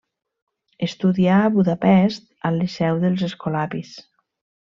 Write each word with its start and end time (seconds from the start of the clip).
Estudià 0.87 1.35
a 1.41 1.51
Budapest, 1.57 2.25
al 2.51 2.57
liceu 2.63 3.05
dels 3.05 3.27
escolapis. 3.31 3.93